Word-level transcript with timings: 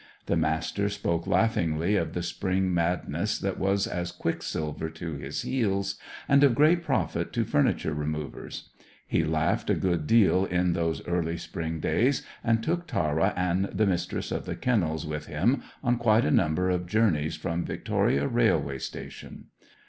The 0.25 0.35
Master 0.35 0.89
spoke 0.89 1.27
laughingly 1.27 1.95
of 1.95 2.13
the 2.13 2.23
spring 2.23 2.73
madness 2.73 3.37
that 3.37 3.59
was 3.59 3.85
as 3.85 4.11
quicksilver 4.11 4.89
to 4.89 5.13
his 5.17 5.43
heels, 5.43 5.99
and 6.27 6.43
of 6.43 6.55
great 6.55 6.81
profit 6.83 7.31
to 7.33 7.45
furniture 7.45 7.93
removers. 7.93 8.71
He 9.05 9.23
laughed 9.23 9.69
a 9.69 9.75
good 9.75 10.07
deal 10.07 10.45
in 10.45 10.73
those 10.73 11.05
early 11.07 11.37
spring 11.37 11.79
days, 11.79 12.25
and 12.43 12.63
took 12.63 12.87
Tara 12.87 13.31
and 13.37 13.65
the 13.65 13.85
Mistress 13.85 14.31
of 14.31 14.47
the 14.47 14.55
Kennels 14.55 15.05
with 15.05 15.27
him 15.27 15.61
on 15.83 15.99
quite 15.99 16.25
a 16.25 16.31
number 16.31 16.71
of 16.71 16.87
journeys 16.87 17.35
from 17.35 17.63
Victoria 17.63 18.27
railway 18.27 18.79
station. 18.79 19.49